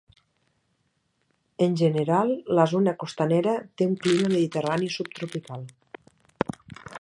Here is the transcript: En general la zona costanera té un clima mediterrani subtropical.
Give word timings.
En 1.65 1.75
general 1.81 2.33
la 2.59 2.65
zona 2.71 2.95
costanera 3.03 3.53
té 3.81 3.89
un 3.91 3.95
clima 4.07 4.33
mediterrani 4.33 4.91
subtropical. 4.97 5.69